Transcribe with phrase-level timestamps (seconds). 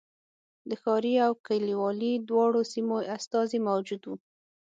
[0.69, 4.09] د ښاري او کلیوالي دواړو سیمو استازي موجود و.